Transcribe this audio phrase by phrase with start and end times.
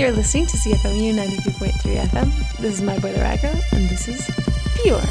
[0.00, 1.72] You're listening to CFMU 92.3
[2.06, 2.56] FM.
[2.56, 4.30] This is my brother Aga, and this is
[4.82, 5.04] Bjork.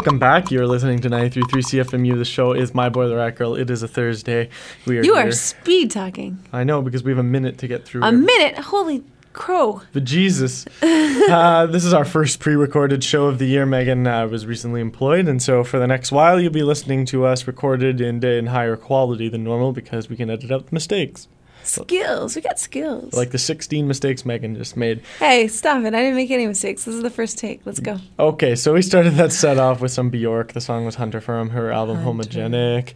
[0.00, 0.50] Welcome back.
[0.50, 1.44] You're listening to 93.3
[1.84, 2.16] CFMU.
[2.16, 3.54] The show is My Boy the Rat Girl.
[3.54, 4.48] It is a Thursday.
[4.86, 5.28] We are You here.
[5.28, 6.38] are speed talking.
[6.54, 8.02] I know because we have a minute to get through.
[8.02, 8.56] A minute.
[8.56, 9.04] Holy
[9.34, 9.82] crow.
[9.92, 10.64] But Jesus.
[10.82, 13.66] uh, this is our first pre recorded show of the year.
[13.66, 17.26] Megan uh, was recently employed, and so for the next while, you'll be listening to
[17.26, 21.28] us recorded in, in higher quality than normal because we can edit out the mistakes.
[21.62, 22.34] Skills.
[22.36, 23.12] We got skills.
[23.12, 25.02] Like the 16 mistakes Megan just made.
[25.18, 25.94] hey, stop it.
[25.94, 26.84] I didn't make any mistakes.
[26.84, 27.60] This is the first take.
[27.64, 27.98] Let's go.
[28.18, 30.52] Okay, so we started that set off with some Bjork.
[30.52, 32.22] The song was Hunter from her album Hunter.
[32.28, 32.94] Homogenic.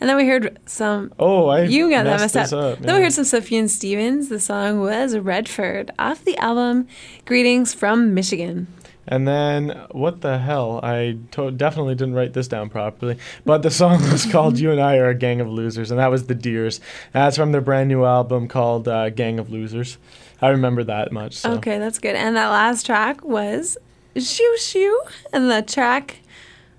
[0.00, 1.12] And then we heard some.
[1.18, 2.52] Oh, I You got that messed up.
[2.52, 2.78] up.
[2.80, 4.28] Then we heard some Sufjan Stevens.
[4.28, 6.88] The song was Redford off the album
[7.24, 8.66] Greetings from Michigan.
[9.06, 10.80] And then, what the hell?
[10.82, 13.18] I to- definitely didn't write this down properly.
[13.44, 16.10] But the song was called You and I Are a Gang of Losers, and that
[16.10, 16.80] was The Dears.
[17.12, 19.98] That's from their brand new album called uh, Gang of Losers.
[20.40, 21.34] I remember that much.
[21.34, 21.52] So.
[21.54, 22.16] Okay, that's good.
[22.16, 23.78] And that last track was
[24.16, 25.02] Shoo Shoo.
[25.32, 26.20] And the track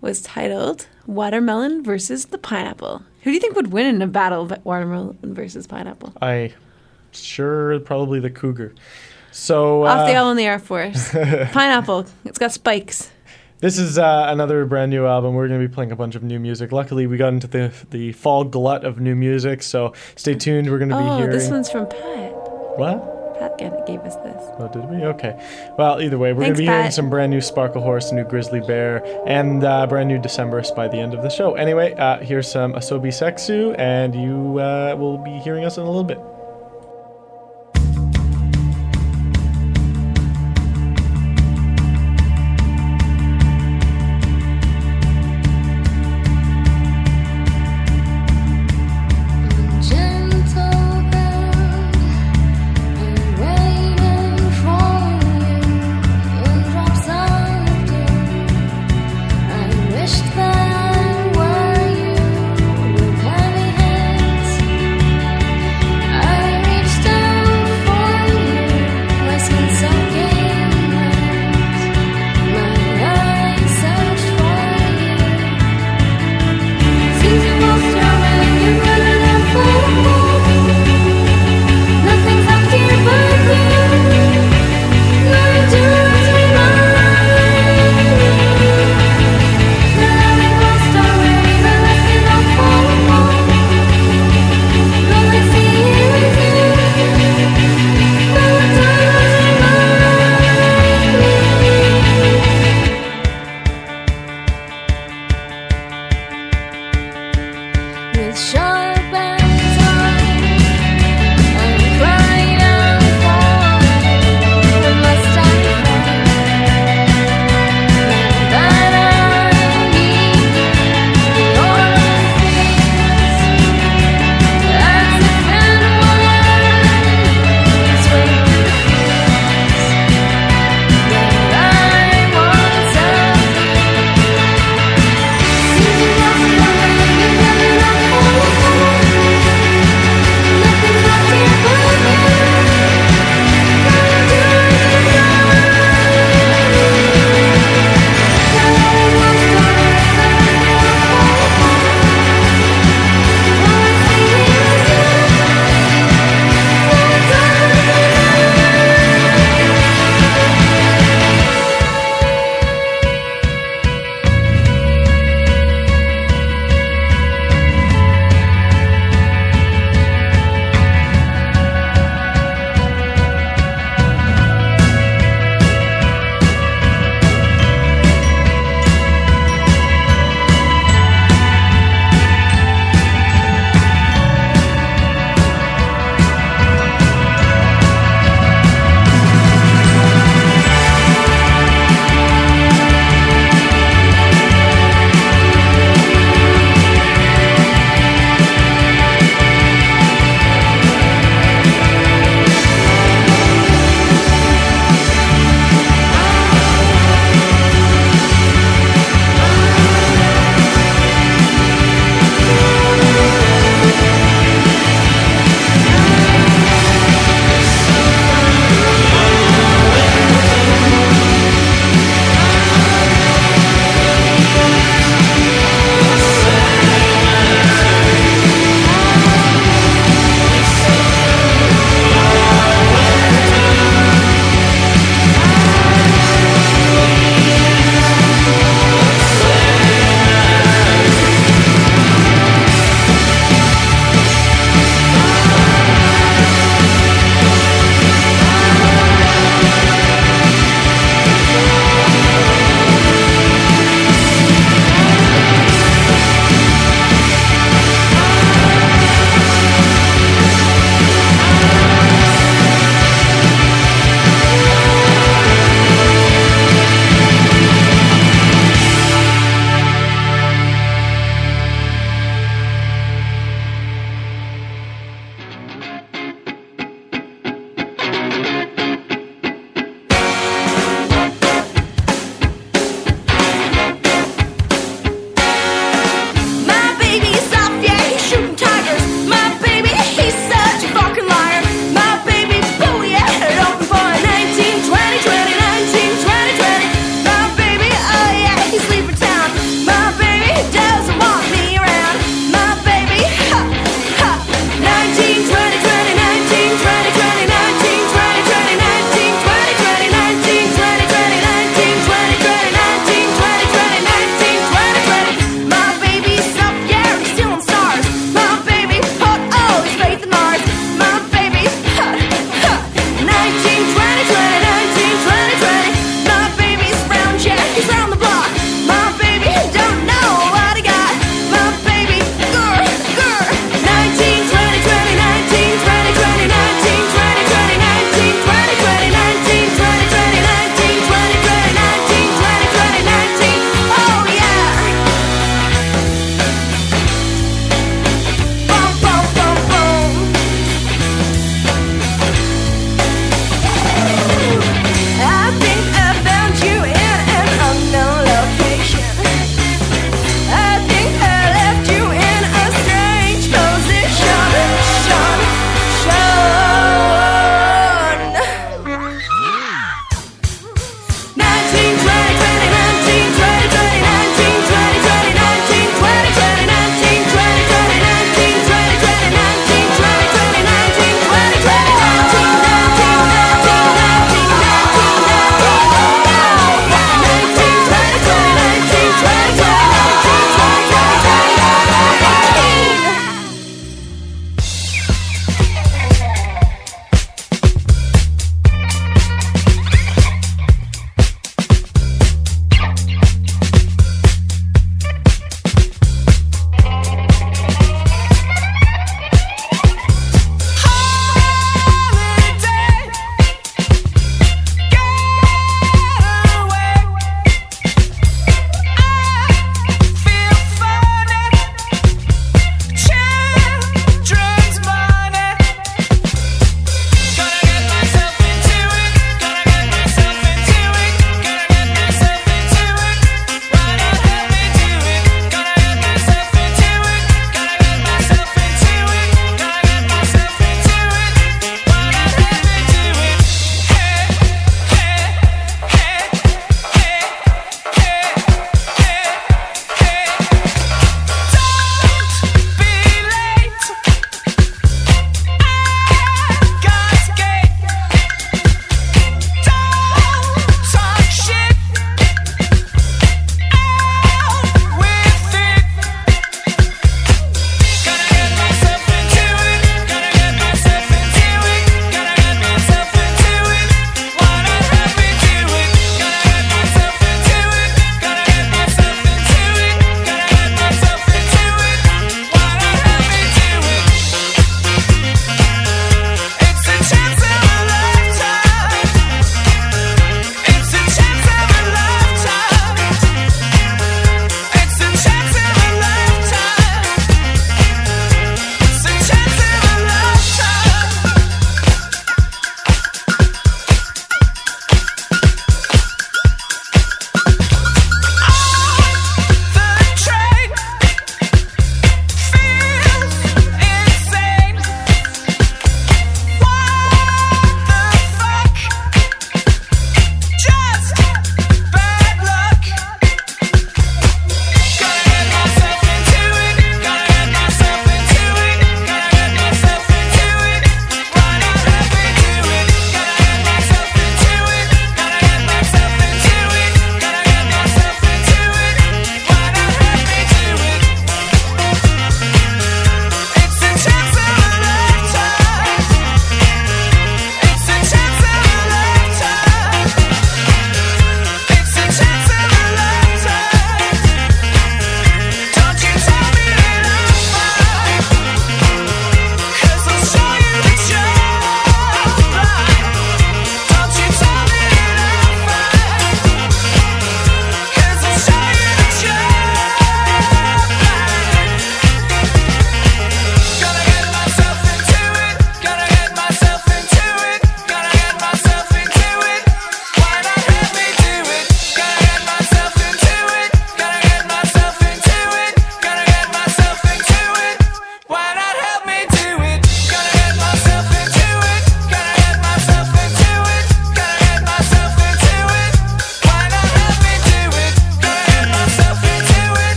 [0.00, 3.02] was titled Watermelon versus the Pineapple.
[3.26, 6.12] Who do you think would win in a battle of watermelon versus pineapple?
[6.22, 6.52] I
[7.10, 8.72] sure probably the Cougar.
[9.36, 11.10] So Off the uh, in The Air Force.
[11.12, 12.06] pineapple.
[12.24, 13.10] It's got spikes.
[13.58, 15.34] this is uh, another brand new album.
[15.34, 16.72] We're going to be playing a bunch of new music.
[16.72, 19.62] Luckily, we got into the the fall glut of new music.
[19.62, 20.70] So stay tuned.
[20.70, 21.28] We're going to be hearing.
[21.28, 22.32] Oh, this one's from Pat.
[22.78, 23.38] what?
[23.38, 24.42] Pat gave us this.
[24.58, 25.04] Oh, did we?
[25.04, 25.38] Okay.
[25.76, 29.04] Well, either way, we're going to be hearing some brand new Sparklehorse, new Grizzly Bear,
[29.26, 31.52] and uh, brand new Decemberist by the end of the show.
[31.56, 35.86] Anyway, uh, here's some Asobi Seksu, and you uh, will be hearing us in a
[35.86, 36.18] little bit.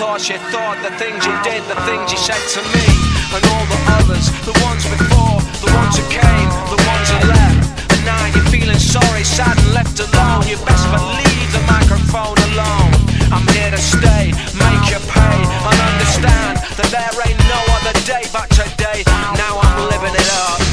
[0.00, 2.88] thoughts you thought, the things you did, the things you said to me,
[3.36, 7.68] and all the others, the ones before, the ones who came, the ones who left.
[7.92, 10.48] And now you're feeling sorry, sad, and left alone.
[10.48, 12.96] You best believe the microphone alone.
[13.28, 18.24] I'm here to stay, make you pay, and understand that there ain't no other day
[18.32, 19.04] but today.
[19.36, 20.64] Now I'm living it up.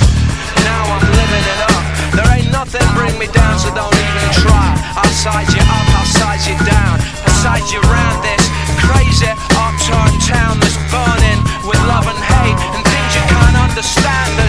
[0.64, 1.84] Now I'm living it up.
[2.16, 4.72] There ain't nothing bring me down, so don't even try.
[4.96, 6.96] I'll size you up, I'll size you down,
[7.28, 8.37] I'll size you round there.
[8.88, 9.28] Crazy.
[9.28, 14.47] It Uptown town is burning With love and hate And things you can't understand.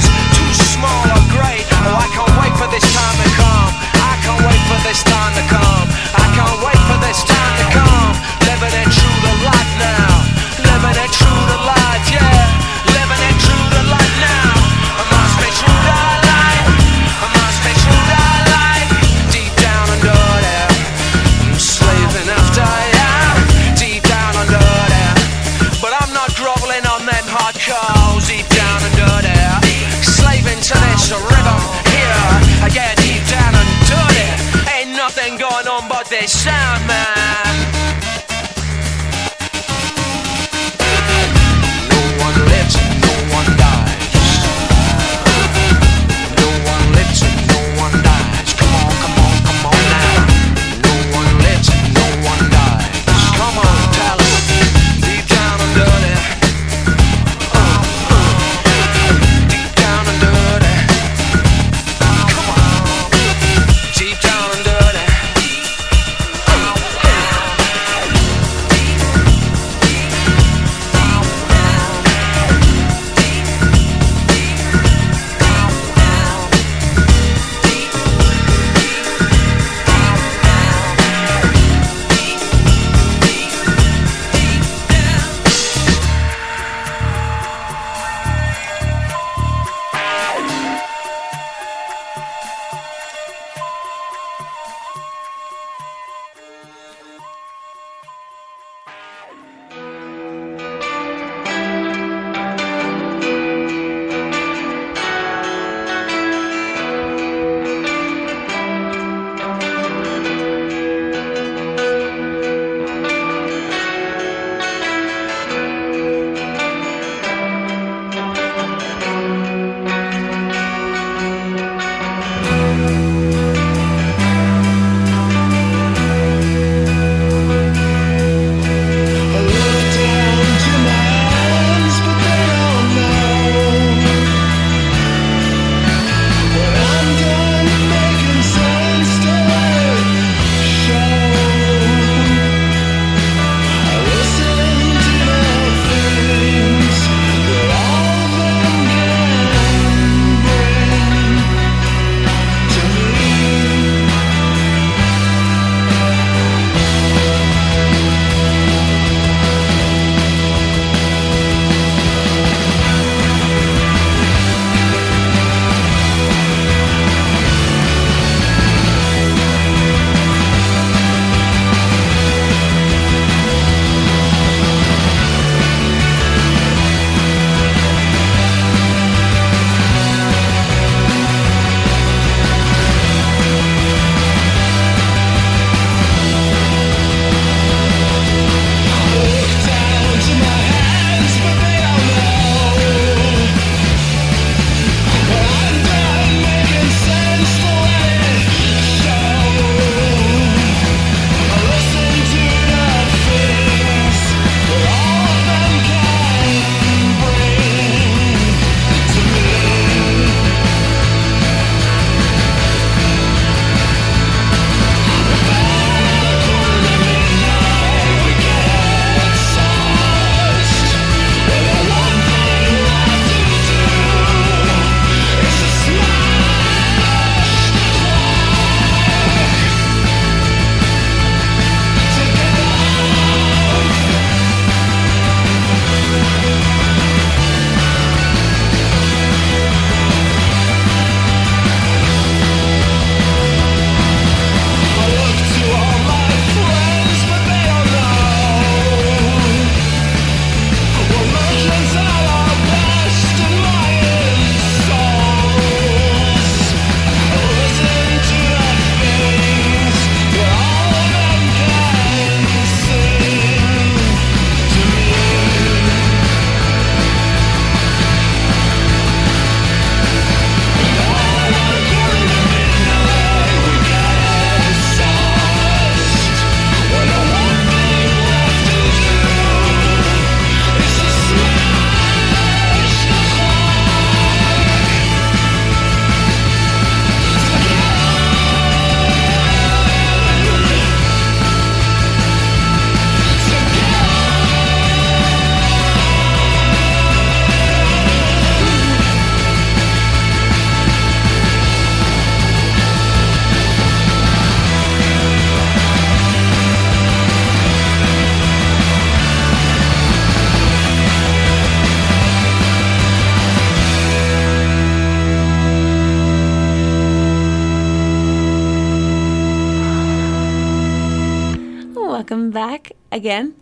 [323.19, 323.55] Again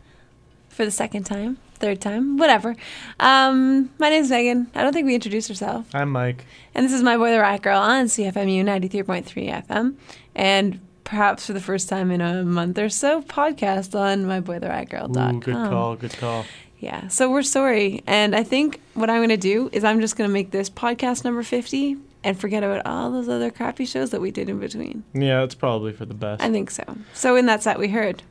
[0.68, 2.76] for the second time, third time, whatever.
[3.18, 4.70] Um, my name's Megan.
[4.74, 5.88] I don't think we introduced ourselves.
[5.94, 6.44] I'm Mike.
[6.74, 9.96] And this is My Boy the Rat Girl on CFMU 93.3 FM.
[10.34, 15.36] And perhaps for the first time in a month or so, podcast on myboytheratgirl.com.
[15.36, 15.96] Ooh, good call.
[15.96, 16.44] Good call.
[16.78, 18.02] Yeah, so we're sorry.
[18.06, 20.68] And I think what I'm going to do is I'm just going to make this
[20.68, 24.58] podcast number 50 and forget about all those other crappy shows that we did in
[24.58, 25.02] between.
[25.14, 26.42] Yeah, it's probably for the best.
[26.42, 26.84] I think so.
[27.14, 28.22] So in that set, we heard.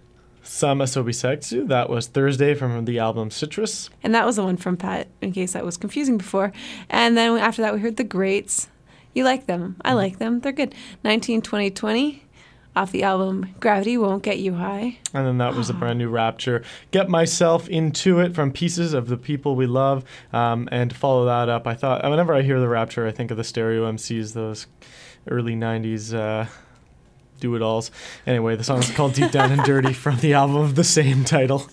[0.46, 1.68] Some Asobi Seksu.
[1.68, 3.90] That was Thursday from the album Citrus.
[4.04, 6.52] And that was the one from Pat, in case that was confusing before.
[6.90, 8.68] And then after that, we heard The Greats.
[9.14, 9.78] You like them.
[9.84, 10.42] I like them.
[10.42, 10.76] They're good.
[11.04, 12.24] 19, 20, 20
[12.76, 15.00] off the album Gravity Won't Get You High.
[15.14, 16.64] And then that was a brand new Rapture.
[16.92, 20.04] Get myself into it from pieces of the people we love.
[20.32, 23.32] Um, and to follow that up, I thought whenever I hear the Rapture, I think
[23.32, 24.68] of the Stereo MCs, those
[25.28, 26.48] early '90s uh,
[27.40, 27.92] do-it-alls.
[28.26, 31.24] Anyway, the song is called "Deep Down and Dirty" from the album of the same
[31.24, 31.70] title.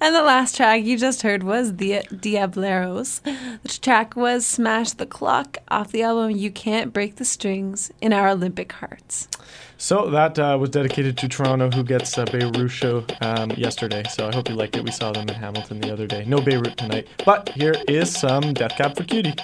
[0.00, 3.20] And the last track you just heard was the Diableros.
[3.62, 8.12] The track was Smash the Clock off the album You Can't Break the Strings in
[8.12, 9.28] Our Olympic Hearts.
[9.76, 14.02] So that uh, was dedicated to Toronto, who gets a Beirut show um, yesterday.
[14.10, 14.84] So I hope you liked it.
[14.84, 16.24] We saw them in Hamilton the other day.
[16.24, 19.34] No Beirut tonight, but here is some Death Cab for Cutie.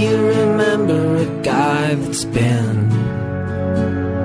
[0.00, 2.90] You remember a guy that's been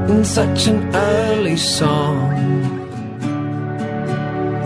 [0.09, 2.31] in such an early song?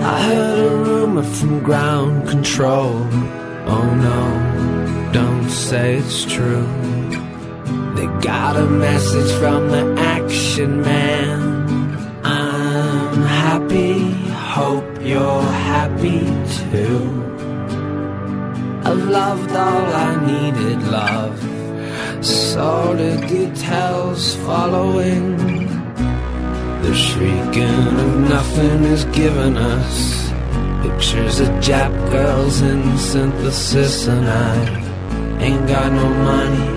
[0.01, 2.93] I heard a rumor from ground control.
[3.74, 6.68] Oh no, don't say it's true.
[7.95, 11.41] They got a message from the action man.
[12.24, 14.12] I'm happy,
[14.55, 16.22] hope you're happy
[16.72, 17.18] too.
[18.89, 22.25] I loved all I needed, love.
[22.25, 25.37] Saw the details following.
[26.81, 30.31] The shrieking of nothing is given us.
[30.81, 34.57] Pictures of Jap girls in synthesis, and I
[35.39, 36.69] ain't got no money,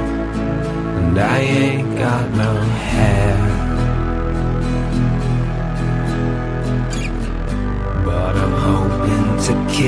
[0.99, 2.61] and I ain't got no
[2.93, 3.62] hair.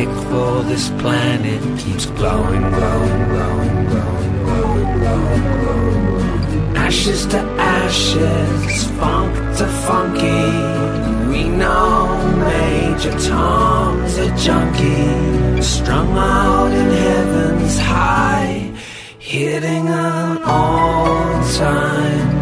[0.03, 6.77] For this planet keeps glowing, glowing, glowing, glowing, glowing, glowing, glowing.
[6.77, 10.51] Ashes to ashes, funk to funky.
[11.31, 18.73] We know Major Tom's a junkie, strung out in heaven's high,
[19.21, 22.34] hitting an all-time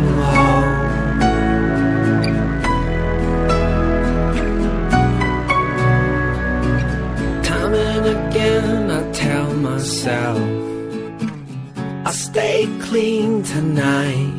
[12.93, 14.34] clean tonight.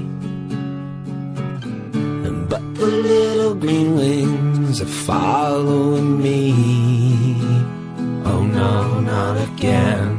[2.51, 6.54] But the little green wings are following me.
[8.30, 10.12] Oh no, not again.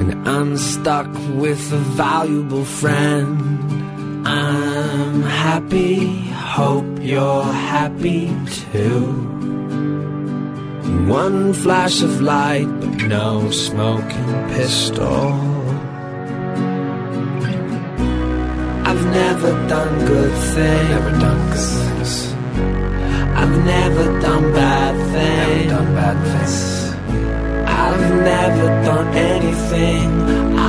[0.00, 1.06] And I'm stuck
[1.42, 4.26] with a valuable friend.
[4.26, 5.94] I'm happy,
[6.58, 8.24] hope you're happy
[8.72, 9.04] too.
[11.22, 15.63] One flash of light, but no smoking pistol.
[19.14, 20.88] Never done good things.
[20.90, 22.12] Never done good things.
[23.40, 25.48] I've never done bad things.
[25.50, 26.56] Never done bad things.
[27.84, 30.08] I've never done anything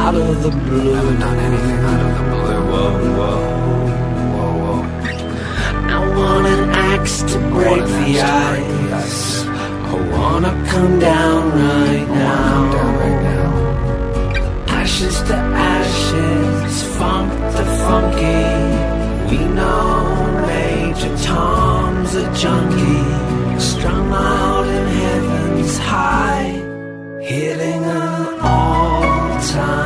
[0.01, 0.93] out of the blue.
[0.95, 2.45] Never done anything out of the blue.
[2.71, 3.39] Whoa, whoa,
[4.35, 4.79] whoa, whoa.
[5.95, 9.23] I want an axe to break the ice.
[9.91, 12.53] I wanna come down right now.
[14.79, 15.84] Ashes to ashes,
[17.05, 18.45] funk to funky.
[19.29, 19.93] We know
[20.51, 26.47] Major Tom's a junkie, strung out in heaven's high,
[27.31, 29.84] hitting an all-time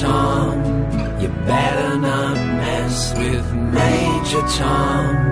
[0.00, 0.62] Tom.
[1.20, 5.31] You better not mess with Major Tom.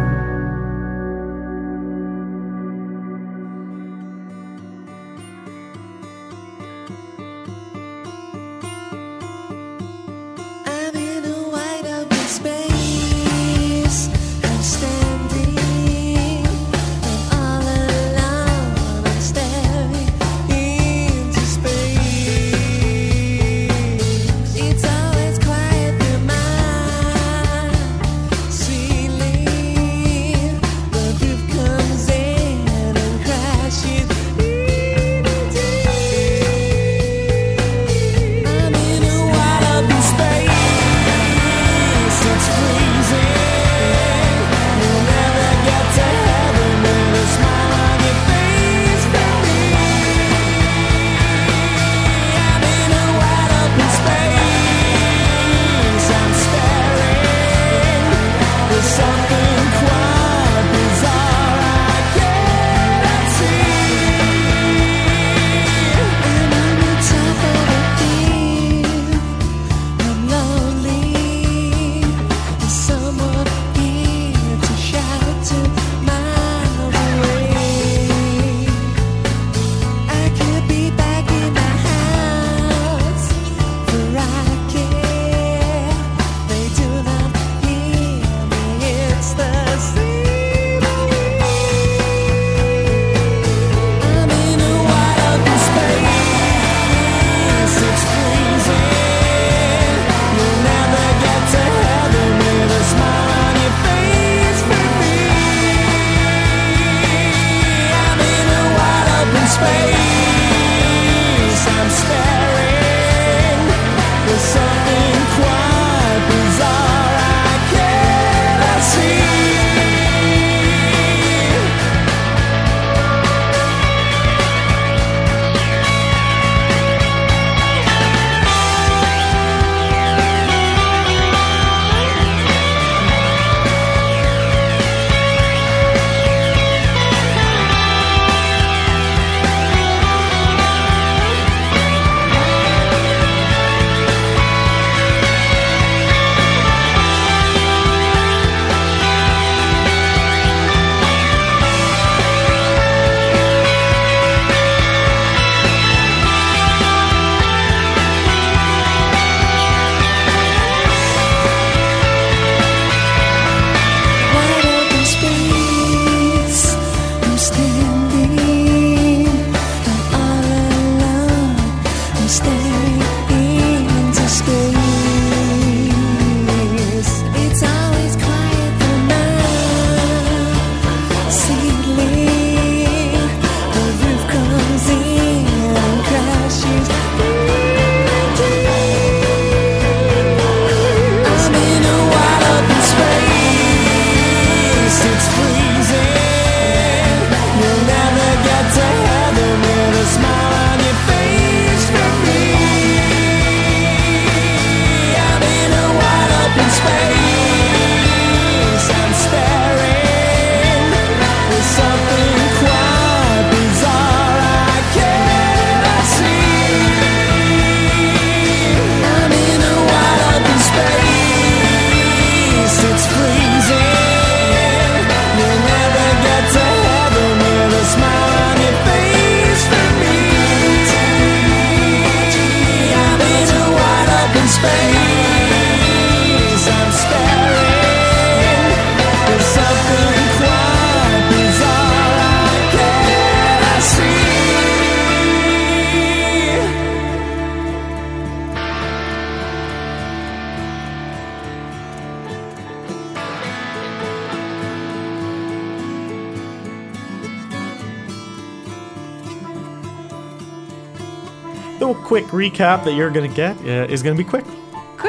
[262.11, 264.45] Quick recap that you're going to get uh, is going to be quick.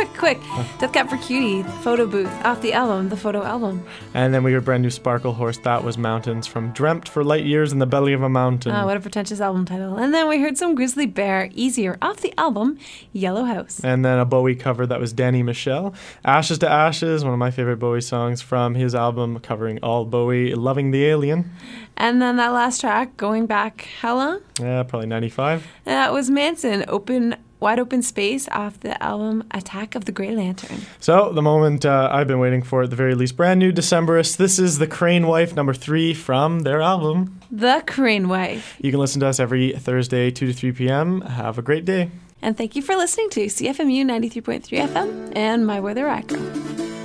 [0.01, 0.41] Quick, quick.
[0.79, 3.85] Death Cab for Cutie, photo booth, off the album, the photo album.
[4.15, 5.61] And then we heard brand new Sparklehorse.
[5.61, 8.71] That was Mountains from Dreamt for Light Years in the Belly of a Mountain.
[8.71, 9.97] Ah, what a pretentious album title.
[9.97, 12.79] And then we heard some Grizzly Bear, Easier, off the album,
[13.13, 13.79] Yellow House.
[13.83, 15.93] And then a Bowie cover that was Danny Michel,
[16.25, 20.55] Ashes to Ashes, one of my favorite Bowie songs from his album covering all Bowie,
[20.55, 21.51] Loving the Alien.
[21.95, 24.41] And then that last track, going back, how long?
[24.59, 25.67] Yeah, probably 95.
[25.83, 30.79] That was Mansun, Open, Wide Open Space, off the album Attack of the Grey Lantern.
[30.99, 34.37] So, the moment uh, I've been waiting for, at the very least, brand new Decemberist.
[34.37, 37.39] This is The Crane Wife, number three from their album.
[37.51, 38.77] The Crane Wife.
[38.81, 41.21] You can listen to us every Thursday, 2 to 3 p.m.
[41.21, 42.09] Have a great day.
[42.41, 47.00] And thank you for listening to CFMU 93.3 FM and My Weather Echo.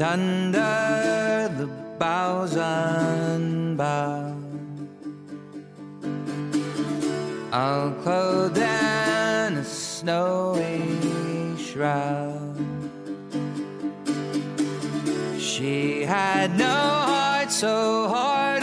[0.00, 1.66] And under the
[1.98, 4.36] boughs unbound.
[7.52, 10.82] All clothed in a snowy
[11.56, 12.56] shroud.
[15.38, 18.57] She had no heart so hardened.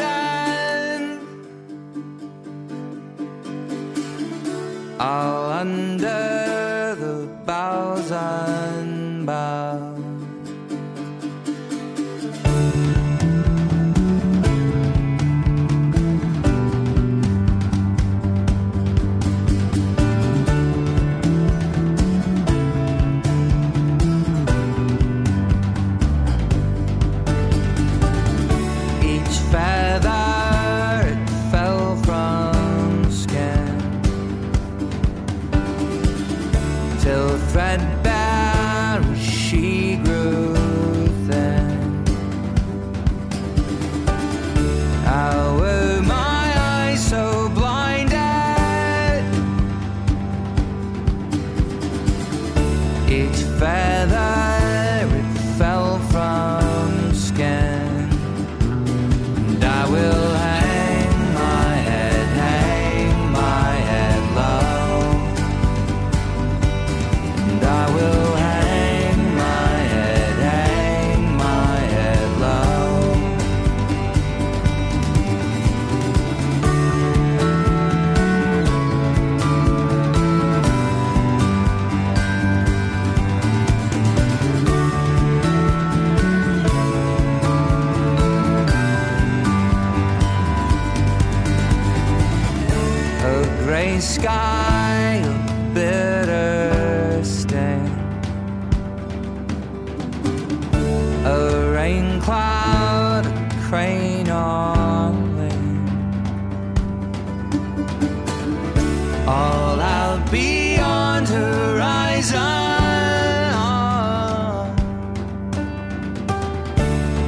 [112.32, 112.76] Horizon.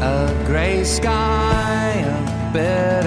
[0.02, 3.07] A gray sky, a bitter